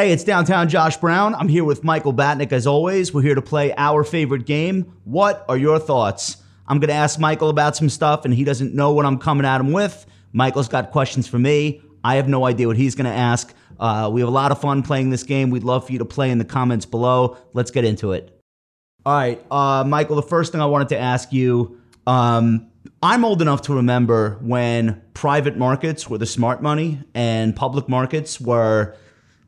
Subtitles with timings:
[0.00, 1.34] Hey, it's downtown Josh Brown.
[1.34, 3.12] I'm here with Michael Batnick as always.
[3.12, 4.94] We're here to play our favorite game.
[5.04, 6.38] What are your thoughts?
[6.66, 9.44] I'm going to ask Michael about some stuff, and he doesn't know what I'm coming
[9.44, 10.06] at him with.
[10.32, 11.82] Michael's got questions for me.
[12.02, 13.52] I have no idea what he's going to ask.
[13.78, 15.50] Uh, we have a lot of fun playing this game.
[15.50, 17.36] We'd love for you to play in the comments below.
[17.52, 18.40] Let's get into it.
[19.04, 22.70] All right, uh, Michael, the first thing I wanted to ask you um,
[23.02, 28.40] I'm old enough to remember when private markets were the smart money and public markets
[28.40, 28.96] were,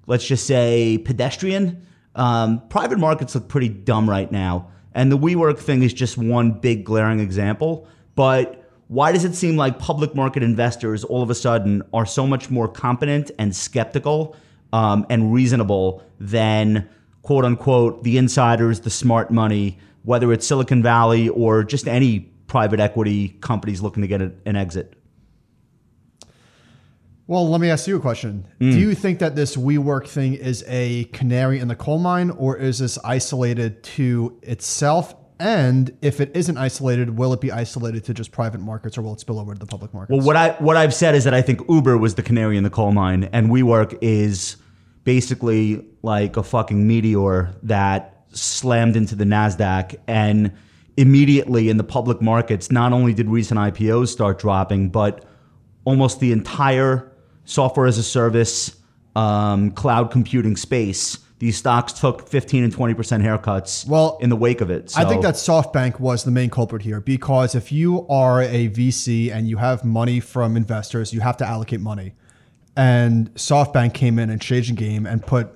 [0.06, 1.86] let's just say, pedestrian.
[2.14, 4.70] Um, private markets look pretty dumb right now.
[4.94, 7.86] And the WeWork thing is just one big glaring example.
[8.14, 12.26] But why does it seem like public market investors all of a sudden are so
[12.26, 14.36] much more competent and skeptical
[14.72, 16.88] um, and reasonable than
[17.22, 22.80] quote unquote the insiders, the smart money, whether it's Silicon Valley or just any private
[22.80, 24.94] equity companies looking to get an exit?
[27.32, 28.46] Well, let me ask you a question.
[28.61, 28.72] Mm.
[28.72, 32.58] Do you think that this WeWork thing is a canary in the coal mine, or
[32.58, 35.14] is this isolated to itself?
[35.41, 39.14] And if it isn't isolated, will it be isolated to just private markets, or will
[39.14, 40.14] it spill over to the public markets?
[40.14, 42.64] Well, what I what I've said is that I think Uber was the canary in
[42.64, 44.58] the coal mine, and WeWork is
[45.05, 50.52] basically like a fucking meteor that slammed into the Nasdaq and
[50.98, 55.24] immediately in the public markets, not only did recent IPOs start dropping, but
[55.86, 57.11] almost the entire
[57.44, 58.76] software as a service,
[59.16, 61.18] um, cloud computing space.
[61.38, 64.90] These stocks took 15 and 20% haircuts well, in the wake of it.
[64.90, 65.00] So.
[65.00, 69.32] I think that SoftBank was the main culprit here because if you are a VC
[69.32, 72.14] and you have money from investors, you have to allocate money.
[72.76, 75.50] And SoftBank came in and changed the game and put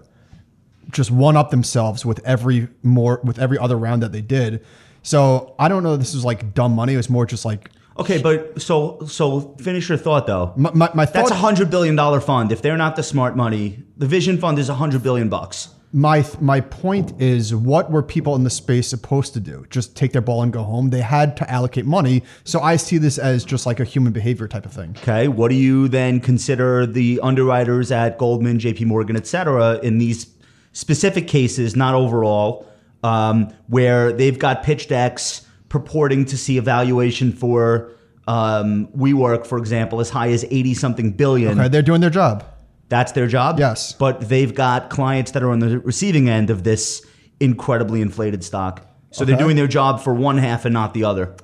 [0.91, 4.65] just one up themselves with every more with every other round that they did.
[5.03, 5.95] So I don't know.
[5.95, 6.95] If this was like dumb money.
[6.95, 10.53] It was more just like Okay, but so so finish your thought though.
[10.57, 12.53] My, my, my thought, That's a hundred billion dollar fund.
[12.53, 15.69] If they're not the smart money, the Vision Fund is a hundred billion bucks.
[15.93, 19.65] My my point is, what were people in the space supposed to do?
[19.71, 20.91] Just take their ball and go home?
[20.91, 22.23] They had to allocate money.
[22.45, 24.97] So I see this as just like a human behavior type of thing.
[24.99, 28.85] Okay, what do you then consider the underwriters at Goldman, J.P.
[28.85, 30.27] Morgan, et cetera, in these
[30.73, 32.67] specific cases, not overall?
[33.03, 35.46] um, where they've got pitch decks
[35.79, 37.93] purporting to see a valuation for
[38.27, 41.59] um, WeWork, for example, as high as 80 something billion.
[41.61, 42.45] Okay, they're doing their job.
[42.89, 43.59] That's their job?
[43.59, 43.93] Yes.
[43.93, 47.05] But they've got clients that are on the receiving end of this
[47.41, 48.87] incredibly inflated stock.
[49.11, 49.33] So okay.
[49.33, 51.35] they're doing their job for one half and not the other.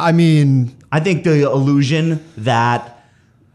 [0.00, 3.04] I mean, I think the illusion that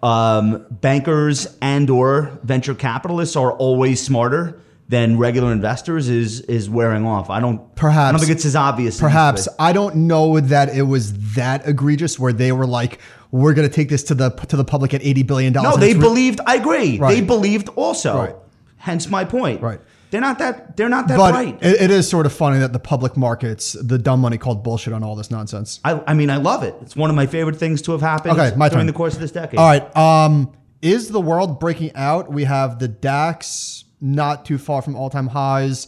[0.02, 7.06] um, bankers and or venture capitalists are always smarter than regular investors is is wearing
[7.06, 7.30] off.
[7.30, 9.00] I don't perhaps I don't think it's as obvious.
[9.00, 13.00] Perhaps I don't know that it was that egregious where they were like,
[13.32, 15.80] "We're going to take this to the to the public at eighty billion dollars." No,
[15.80, 16.42] they believed.
[16.46, 16.98] I agree.
[16.98, 17.14] Right.
[17.14, 18.18] They believed also.
[18.18, 18.36] Right.
[18.78, 19.62] Hence my point.
[19.62, 19.80] Right.
[20.10, 20.76] They're not that.
[20.76, 21.60] They're not that but bright.
[21.62, 24.92] It, it is sort of funny that the public markets, the dumb money, called bullshit
[24.92, 25.80] on all this nonsense.
[25.86, 26.74] I, I mean, I love it.
[26.82, 28.88] It's one of my favorite things to have happened okay, my during turn.
[28.88, 29.60] the course of this decade.
[29.60, 29.96] All right.
[29.96, 30.52] Um,
[30.82, 32.32] is the world breaking out?
[32.32, 35.88] We have the DAX not too far from all time highs.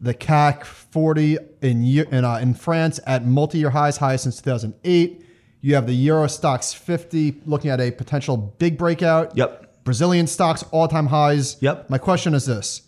[0.00, 5.24] The CAC 40 in in, uh, in France at multi year highs, highest since 2008.
[5.62, 9.36] You have the Euro Stoxx 50 looking at a potential big breakout.
[9.36, 9.84] Yep.
[9.84, 11.56] Brazilian stocks all time highs.
[11.60, 11.88] Yep.
[11.88, 12.82] My question is this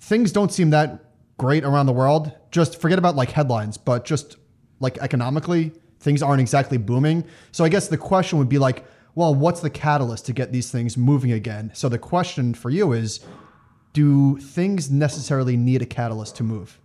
[0.00, 1.04] things don't seem that
[1.38, 2.32] great around the world.
[2.50, 4.36] Just forget about like headlines, but just
[4.80, 7.24] like economically, things aren't exactly booming.
[7.52, 10.70] So I guess the question would be like, well, what's the catalyst to get these
[10.70, 11.70] things moving again?
[11.74, 13.20] So the question for you is,
[13.92, 16.78] do things necessarily need a catalyst to move?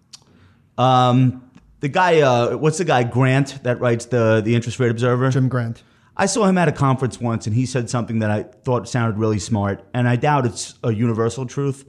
[0.77, 5.29] Um, the guy, uh, what's the guy Grant that writes the the Interest Rate Observer?
[5.29, 5.83] Jim Grant.
[6.15, 9.17] I saw him at a conference once, and he said something that I thought sounded
[9.17, 11.85] really smart, and I doubt it's a universal truth,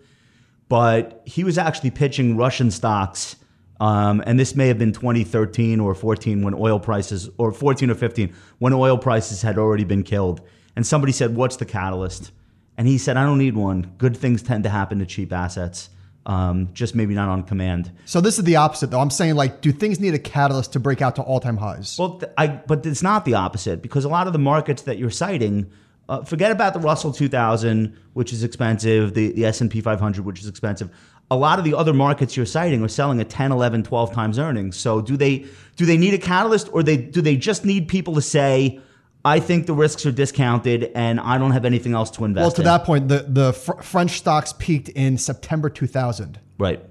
[0.68, 3.36] but he was actually pitching Russian stocks
[3.80, 7.94] um, and this may have been 2013 or 14 when oil prices, or 14 or
[7.94, 10.40] 15, when oil prices had already been killed.
[10.76, 12.32] And somebody said, What's the catalyst?
[12.76, 13.94] And he said, I don't need one.
[13.98, 15.90] Good things tend to happen to cheap assets.
[16.26, 17.92] Um, just maybe not on command.
[18.06, 19.00] So this is the opposite, though.
[19.00, 21.98] I'm saying, like, do things need a catalyst to break out to all-time highs?
[21.98, 24.96] Well, th- I, but it's not the opposite because a lot of the markets that
[24.96, 25.70] you're citing,
[26.08, 30.48] uh, forget about the Russell 2000, which is expensive, the, the S&P 500, which is
[30.48, 30.90] expensive
[31.30, 34.38] a lot of the other markets you're citing are selling at 10 11 12 times
[34.38, 37.88] earnings so do they do they need a catalyst or they do they just need
[37.88, 38.78] people to say
[39.24, 42.42] I think the risks are discounted, and I don't have anything else to invest.
[42.42, 42.64] Well, to in.
[42.66, 46.38] that point, the the fr- French stocks peaked in September 2000.
[46.58, 46.84] Right.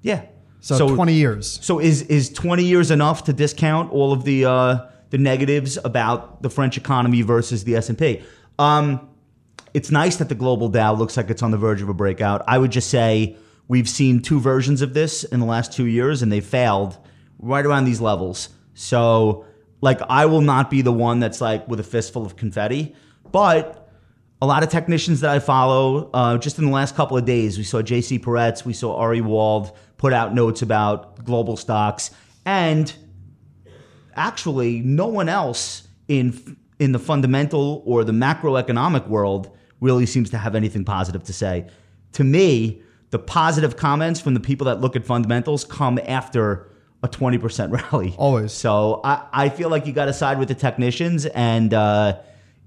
[0.00, 0.24] Yeah.
[0.60, 1.58] So, so, 20 years.
[1.62, 6.42] So is is 20 years enough to discount all of the uh, the negatives about
[6.42, 8.22] the French economy versus the S and P?
[8.58, 9.08] Um,
[9.72, 12.42] it's nice that the global Dow looks like it's on the verge of a breakout.
[12.46, 13.36] I would just say
[13.66, 16.96] we've seen two versions of this in the last two years, and they failed
[17.38, 18.50] right around these levels.
[18.74, 19.44] So,
[19.80, 22.94] like, I will not be the one that's like with a fistful of confetti,
[23.32, 23.90] but
[24.40, 27.58] a lot of technicians that I follow, uh, just in the last couple of days,
[27.58, 32.10] we saw JC Parets, we saw Ari Wald put out notes about global stocks,
[32.44, 32.94] and
[34.14, 39.50] actually, no one else in in the fundamental or the macroeconomic world
[39.80, 41.66] really seems to have anything positive to say.
[42.12, 46.70] To me, the positive comments from the people that look at fundamentals come after
[47.02, 48.14] a 20% rally.
[48.18, 48.52] Always.
[48.52, 51.24] So I, I feel like you got to side with the technicians.
[51.24, 52.18] And uh,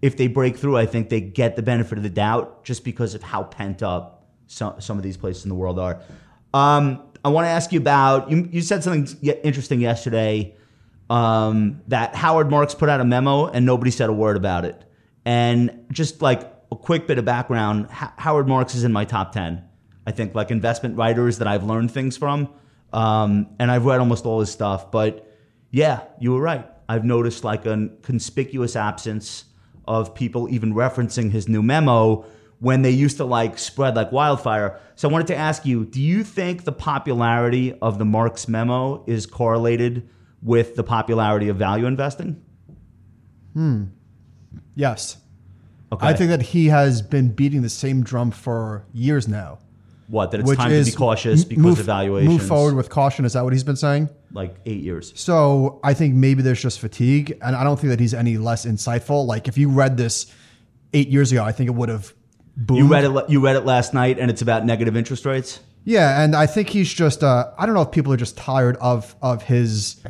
[0.02, 3.14] if they break through, I think they get the benefit of the doubt just because
[3.14, 6.02] of how pent up some, some of these places in the world are.
[6.56, 9.08] Um, I want to ask you about, you, you said something
[9.44, 10.56] interesting yesterday
[11.10, 14.84] um, that Howard Marks put out a memo and nobody said a word about it.
[15.26, 19.32] And just like a quick bit of background, H- Howard Marks is in my top
[19.32, 19.64] 10.
[20.06, 22.50] I think like investment writers that I've learned things from.
[22.94, 24.92] Um, and I've read almost all his stuff.
[24.92, 25.30] But
[25.72, 26.66] yeah, you were right.
[26.90, 29.46] I've noticed like a conspicuous absence
[29.86, 32.26] of people even referencing his new memo
[32.60, 34.80] when they used to like spread like wildfire.
[34.96, 39.04] So I wanted to ask you, do you think the popularity of the Marks memo
[39.06, 40.10] is correlated
[40.42, 42.44] with the popularity of value investing?
[43.54, 43.86] Hmm.
[44.76, 45.18] Yes.
[45.92, 46.06] Okay.
[46.06, 49.60] I think that he has been beating the same drum for years now.
[50.08, 52.32] what that it's time to be cautious because move, of valuations.
[52.32, 53.26] Move forward with caution.
[53.26, 54.10] Is that what he's been saying?
[54.32, 55.14] like eight years.
[55.16, 58.66] So I think maybe there's just fatigue, and I don't think that he's any less
[58.66, 59.26] insightful.
[59.26, 60.32] Like if you read this
[60.94, 62.14] eight years ago, I think it would have
[62.56, 62.80] boomed.
[62.80, 63.30] You read it.
[63.30, 65.60] You read it last night, and it's about negative interest rates.
[65.84, 67.24] Yeah, and I think he's just.
[67.24, 70.02] Uh, I don't know if people are just tired of of his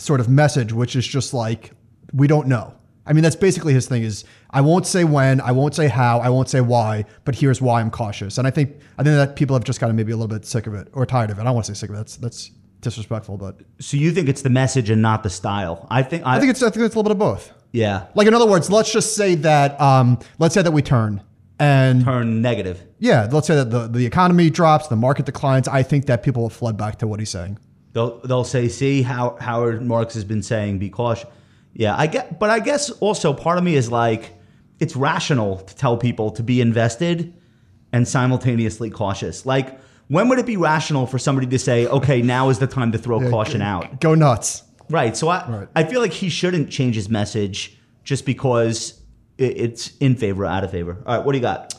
[0.00, 1.72] sort of message, which is just like
[2.12, 2.74] we don't know.
[3.06, 4.02] I mean, that's basically his thing.
[4.02, 7.60] Is I won't say when, I won't say how, I won't say why, but here's
[7.60, 8.38] why I'm cautious.
[8.38, 10.66] And I think I think that people have just gotten maybe a little bit sick
[10.66, 11.42] of it or tired of it.
[11.42, 11.98] I don't want to say sick of it.
[11.98, 12.50] That's that's
[12.80, 15.86] disrespectful, but So you think it's the message and not the style?
[15.90, 16.24] I think.
[16.24, 17.52] I, I think it's I think it's a little bit of both.
[17.72, 18.06] yeah.
[18.14, 21.22] Like in other words, let's just say that um, let's say that we turn
[21.58, 22.82] and Turn negative.
[22.98, 25.68] yeah, let's say that the, the economy drops, the market declines.
[25.68, 27.58] I think that people will flood back to what he's saying.
[27.92, 31.28] They'll they'll say, "See how Howard Marks has been saying, be cautious."
[31.72, 34.32] Yeah, I get, but I guess also part of me is like,
[34.80, 37.32] it's rational to tell people to be invested
[37.92, 39.46] and simultaneously cautious.
[39.46, 42.92] Like, when would it be rational for somebody to say, "Okay, now is the time
[42.92, 44.00] to throw caution out"?
[44.00, 44.64] Go nuts.
[44.88, 45.16] Right.
[45.16, 45.68] So I Right.
[45.76, 49.00] I feel like he shouldn't change his message just because
[49.38, 50.98] it's in favor or out of favor.
[51.06, 51.74] All right, what do you got?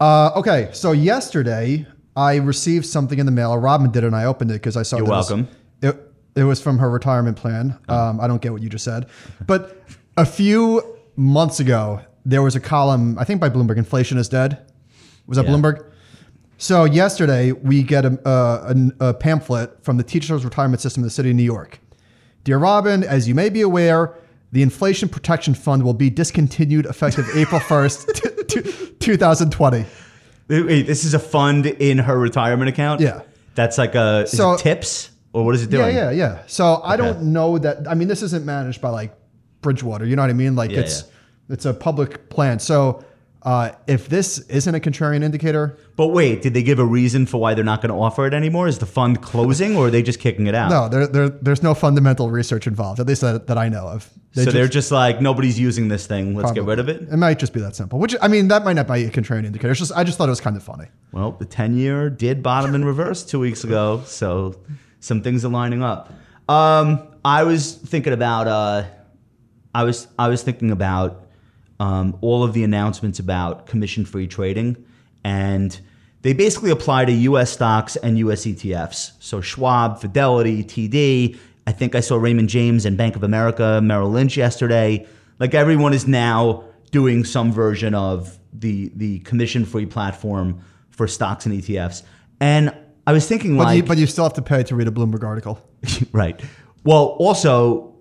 [0.00, 3.56] Uh, okay, so yesterday I received something in the mail.
[3.58, 4.96] Robin did it, and I opened it because I saw.
[4.98, 5.48] You're it was- welcome.
[5.82, 7.78] It, it was from her retirement plan.
[7.88, 9.06] Um, I don't get what you just said,
[9.46, 9.76] but
[10.16, 13.76] a few months ago there was a column I think by Bloomberg.
[13.76, 14.58] Inflation is dead.
[15.26, 15.52] Was that Yeah.
[15.52, 15.84] Bloomberg?
[16.56, 21.10] So yesterday we get a, a, a pamphlet from the Teachers Retirement System of the
[21.10, 21.80] city of New York.
[22.44, 24.14] Dear Robin, as you may be aware,
[24.52, 29.84] the Inflation Protection Fund will be discontinued effective April 1st, t- t- 2020.
[30.48, 33.00] Wait, this is a fund in her retirement account.
[33.00, 33.22] Yeah.
[33.54, 35.96] That's like a is So- it tips or what is it Yeah, doing?
[35.96, 36.16] yeah, yeah.
[36.34, 36.38] Yeah.
[36.46, 37.02] So I Okay.
[37.04, 37.88] don't know that.
[37.88, 39.14] I mean, this isn't managed by like
[39.62, 40.04] Bridgewater.
[40.04, 40.54] You know what I mean?
[40.56, 41.04] Like Yeah, it's
[41.48, 42.58] it's a public plan.
[42.58, 43.02] So
[43.44, 47.38] uh, if this isn't a contrarian indicator, But wait, did they give a reason for
[47.38, 48.68] why they're not going to offer it anymore?
[48.68, 50.70] Is the fund closing or are they just kicking it out?
[50.70, 53.00] no, there, there there's no fundamental research involved.
[53.00, 54.08] At least that, that I know of.
[54.34, 56.34] They so they're just- just like nobody's using this thing.
[56.34, 57.02] Let's get rid of it.
[57.02, 57.98] It might just be that simple.
[57.98, 59.70] Which I mean, that might not be a contrarian indicator.
[59.72, 60.86] It's just I just thought it was kind of funny.
[61.12, 64.02] Well, the 10 year did bottom in reverse two weeks ago.
[64.06, 64.56] So
[65.00, 66.12] some things are lining up.
[66.48, 68.84] Um, I was thinking about, uh,
[69.74, 71.23] I was, I was thinking about
[71.80, 74.84] um, all of the announcements about commission free trading.
[75.24, 75.78] And
[76.22, 79.12] they basically apply to US stocks and US ETFs.
[79.20, 81.38] So Schwab, Fidelity, TD.
[81.66, 85.06] I think I saw Raymond James and Bank of America, Merrill Lynch yesterday.
[85.38, 91.46] Like everyone is now doing some version of the the commission free platform for stocks
[91.46, 92.02] and ETFs.
[92.40, 92.74] And
[93.06, 94.90] I was thinking But like you, but you still have to pay to read a
[94.90, 95.58] Bloomberg article.
[96.12, 96.40] right.
[96.84, 97.93] Well, also,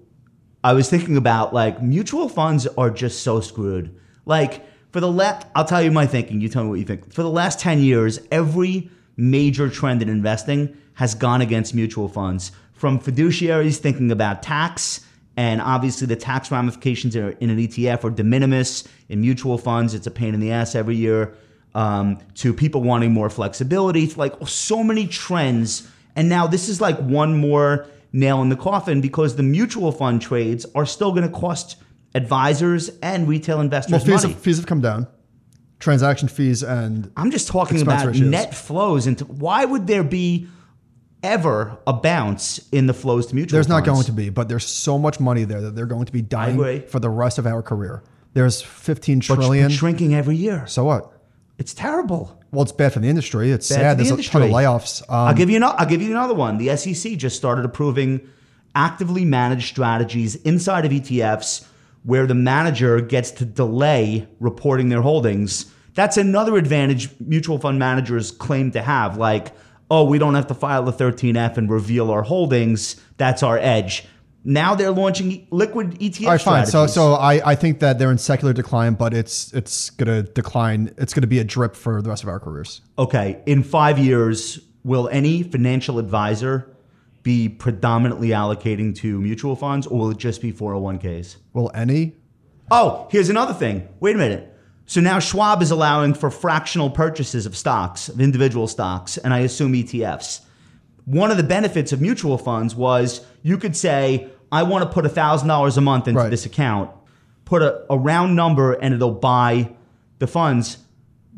[0.64, 4.00] I was thinking about like mutual funds are just so screwed.
[4.26, 6.40] Like for the last, I'll tell you my thinking.
[6.42, 7.12] You tell me what you think.
[7.12, 12.52] For the last ten years, every major trend in investing has gone against mutual funds.
[12.74, 15.06] From fiduciaries thinking about tax,
[15.36, 18.88] and obviously the tax ramifications in an ETF are de minimis.
[19.10, 21.36] In mutual funds, it's a pain in the ass every year.
[21.76, 26.98] Um, to people wanting more flexibility, like so many trends and now this is like
[27.00, 31.30] one more nail in the coffin because the mutual fund trades are still going to
[31.40, 31.78] cost
[32.16, 34.34] advisors and retail investors Well, fees money.
[34.34, 35.08] have, fees have come down,
[35.80, 38.28] transaction fees, and I'm just talking about ratios.
[38.30, 40.48] net flows into why would there be
[41.24, 43.68] ever a bounce in the flows to mutual funds?
[43.68, 44.30] there's not going to be.
[44.30, 47.38] But there's so much money there that they're going to be dying for the rest
[47.40, 48.04] of our career.
[48.34, 49.40] There's 15 trillion.
[49.40, 49.70] But trillion.
[49.72, 50.66] shrinking every year.
[50.68, 51.13] so what?
[51.64, 52.38] It's terrible.
[52.52, 53.52] Well, it's bad for the industry.
[53.52, 53.98] It's Bad sad.
[53.98, 55.02] the There's a ton of layoffs.
[55.04, 56.58] Um, I'll give you I'll give you another one.
[56.58, 58.20] The SEC just started approving
[58.76, 61.66] actively managed strategies inside of ETFs
[62.04, 65.68] where the manager gets to delay reporting their holdings.
[65.94, 69.54] That's another advantage mutual fund managers claim to have like,
[69.90, 72.98] "Oh, we don't have to file a 13F and reveal our holdings.
[73.16, 74.06] That's our edge."
[74.46, 76.66] Now they're launching liquid ETF all right, fine.
[76.66, 80.94] So, so I, I think that they're in secular decline, but it's it's gonna decline.
[80.98, 82.82] It's gonna be a drip for the rest of our careers.
[82.98, 86.74] Okay, in five years, will any financial advisor
[87.24, 91.38] be predominantly allocating to mutual funds or will it just be 401ks?
[91.54, 92.18] Will any?
[92.70, 93.88] Oh, here's another thing.
[94.00, 94.50] Wait a minute.
[94.86, 99.40] So now Schwab is allowing for fractional purchases of stocks, of individual stocks, and I
[99.40, 100.42] assume ETFs.
[101.06, 105.04] One of the benefits of mutual funds was you could say, I want to put
[105.06, 106.30] $1,000 a month into Right.
[106.30, 106.92] this account,
[107.46, 109.72] put a, a round number, and it'll buy
[110.20, 110.78] the funds.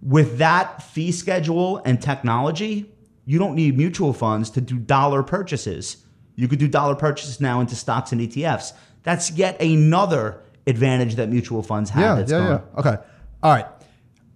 [0.02, 2.92] With that fee schedule and technology,
[3.26, 5.98] you don't need mutual funds to do dollar purchases.
[6.36, 8.74] You could do dollar purchases now into stocks and ETFs.
[9.04, 12.02] That's yet another advantage that mutual funds have.
[12.04, 12.64] Yeah, that's yeah, gone.
[12.74, 12.80] yeah.
[12.80, 13.04] Okay.
[13.44, 13.66] All right.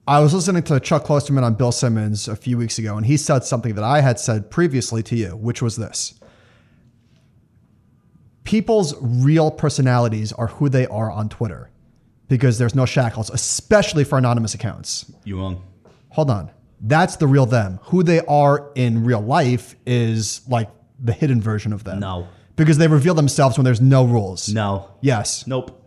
[0.07, 3.15] I was listening to Chuck Klosterman on Bill Simmons a few weeks ago, and he
[3.17, 6.18] said something that I had said previously to you, which was this
[8.49, 11.69] People's real personalities are who they are on Twitter
[12.29, 15.11] because there's no shackles, especially for anonymous accounts.
[15.23, 15.61] You wrong.
[16.09, 16.49] Hold on.
[16.81, 17.79] That's the real them.
[17.83, 20.67] Who they are in real life is like
[20.99, 21.99] the hidden version of them.
[21.99, 22.27] No.
[22.55, 24.49] Because they reveal themselves when there's no rules.
[24.49, 24.89] No.
[24.99, 25.45] Yes.
[25.45, 25.79] Nope.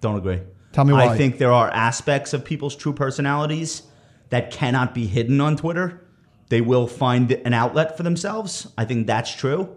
[0.00, 0.40] Don't agree.
[0.70, 1.08] Tell me why.
[1.08, 3.82] I think there are aspects of people's true personalities
[4.30, 6.06] that cannot be hidden on Twitter.
[6.48, 8.68] They will find an outlet for themselves.
[8.78, 9.74] I think that's true.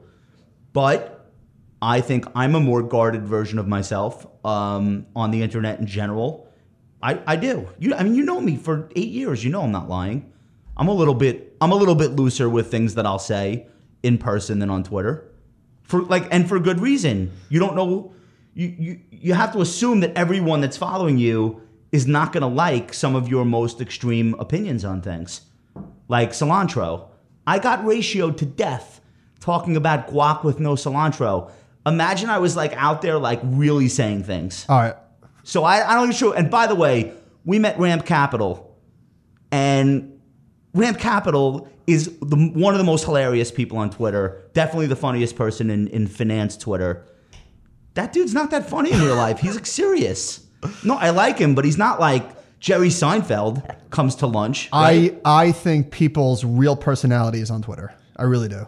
[0.71, 1.16] But
[1.81, 6.47] I think I'm a more guarded version of myself um, on the internet in general.
[7.01, 7.69] I, I do.
[7.77, 9.43] You, I mean, you know me for eight years.
[9.43, 10.31] You know I'm not lying.
[10.75, 11.55] I'm a little bit.
[11.61, 13.67] I'm a little bit looser with things that I'll say
[14.03, 15.29] in person than on Twitter.
[15.83, 17.31] For like, and for good reason.
[17.49, 18.13] You don't know.
[18.53, 22.47] You you you have to assume that everyone that's following you is not going to
[22.47, 25.41] like some of your most extreme opinions on things,
[26.07, 27.07] like cilantro.
[27.45, 28.99] I got ratioed to death
[29.39, 31.51] talking about guac with no cilantro.
[31.87, 34.65] Imagine I was like out there like really saying things.
[34.67, 34.95] All right.
[35.43, 36.35] So I, I don't even sure.
[36.35, 37.13] And by the way,
[37.45, 38.77] we met Ramp Capital,
[39.51, 40.19] and
[40.73, 44.49] Ramp Capital is the, one of the most hilarious people on Twitter.
[44.53, 47.05] Definitely the funniest person in, in finance Twitter.
[47.93, 49.39] That dude's not that funny in real life.
[49.39, 50.45] He's like serious.
[50.83, 52.29] No, I like him, but he's not like
[52.59, 54.69] Jerry Seinfeld comes to lunch.
[54.73, 55.19] right?
[55.23, 57.93] I I think people's real personality is on Twitter.
[58.17, 58.67] I really do.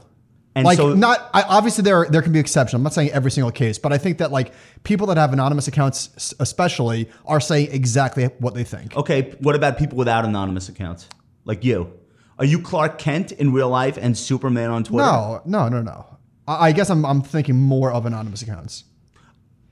[0.60, 2.74] And like so- not I, obviously there there can be exceptions.
[2.76, 5.68] I'm not saying every single case, but I think that like people that have anonymous
[5.68, 8.96] accounts especially are saying exactly what they think.
[8.96, 11.08] Okay, what about people without anonymous accounts?
[11.46, 11.94] Like you.
[12.38, 15.06] Are you Clark Kent in real life and Superman on Twitter?
[15.06, 16.18] No, no, no, no.
[16.48, 18.86] I, I guess I'm I'm thinking more of anonymous accounts.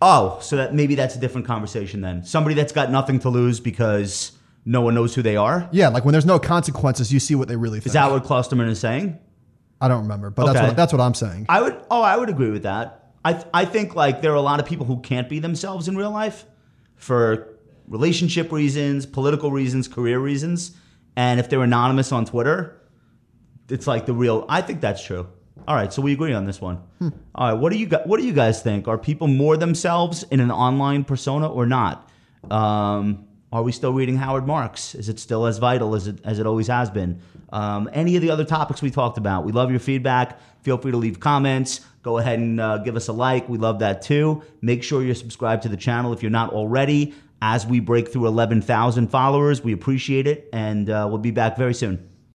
[0.01, 2.23] Oh, so that maybe that's a different conversation then.
[2.23, 5.67] Somebody that's got nothing to lose because no one knows who they are.
[5.71, 7.87] Yeah, like when there's no consequences, you see what they really think.
[7.87, 9.17] Is that what Klosterman is saying?
[9.79, 10.67] I don't remember, but that's Okay.
[10.67, 11.45] what that's what I'm saying.
[11.49, 11.79] I would.
[11.91, 13.11] Oh, I would agree with that.
[13.23, 15.87] I th- I think like there are a lot of people who can't be themselves
[15.87, 16.45] in real life
[16.95, 17.49] for
[17.87, 20.71] relationship reasons, political reasons, career reasons,
[21.15, 22.81] and if they're anonymous on Twitter,
[23.69, 24.45] it's like the real.
[24.49, 25.27] I think that's true.
[25.67, 26.81] All right, so we agree on this one.
[27.01, 27.11] All
[27.51, 28.87] right, what do you gu- what do you guys think?
[28.87, 32.09] Are people more themselves in an online persona or not?
[32.49, 34.93] Um, are we still reading Howard Marks?
[34.93, 37.21] Is it still as vital as it as it always has been?
[37.49, 39.45] Um, any of the other topics we talked about?
[39.45, 40.39] We love your feedback.
[40.63, 41.81] Feel free to leave comments.
[42.03, 43.47] Go ahead and uh, give us a like.
[43.47, 44.43] We love that too.
[44.61, 47.13] Make sure you're subscribed to the channel if you're not already.
[47.41, 51.73] As we break through 11,000 followers, we appreciate it, and uh, we'll be back very
[51.75, 52.09] soon.